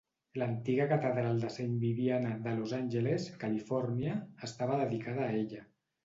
L'antiga 0.41 0.85
catedral 0.91 1.41
de 1.41 1.49
Saint 1.55 1.73
Vibiana 1.83 2.31
de 2.47 2.53
Los 2.59 2.73
Angeles, 2.77 3.27
Califòrnia, 3.43 4.15
estava 4.49 4.79
dedicada 4.81 5.23
a 5.27 5.37
ella. 5.43 5.61